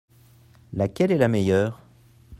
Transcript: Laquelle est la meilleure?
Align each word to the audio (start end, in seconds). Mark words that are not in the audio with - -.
Laquelle 0.73 1.11
est 1.11 1.19
la 1.19 1.27
meilleure? 1.27 1.83